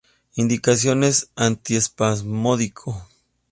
[0.35, 3.07] Indicaciones: Antiespasmódico.